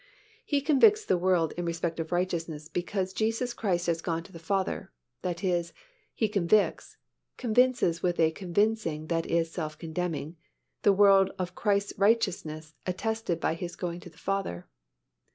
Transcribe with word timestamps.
He 0.43 0.61
convicts 0.61 1.05
the 1.05 1.15
world 1.19 1.51
in 1.57 1.65
respect 1.65 1.99
of 1.99 2.11
righteousness 2.11 2.67
because 2.67 3.13
Jesus 3.13 3.53
Christ 3.53 3.85
has 3.85 4.01
gone 4.01 4.23
to 4.23 4.31
the 4.31 4.39
Father, 4.39 4.91
that 5.21 5.43
is 5.43 5.73
He 6.15 6.27
convicts 6.27 6.97
(convinces 7.37 8.01
with 8.01 8.19
a 8.19 8.31
convincing 8.31 9.09
that 9.09 9.27
is 9.27 9.51
self 9.51 9.77
condemning) 9.77 10.37
the 10.81 10.91
world 10.91 11.29
of 11.37 11.53
Christ's 11.53 11.93
righteousness 11.99 12.73
attested 12.87 13.39
by 13.39 13.53
His 13.53 13.75
going 13.75 13.99
to 13.99 14.09
the 14.09 14.17
Father. 14.17 14.67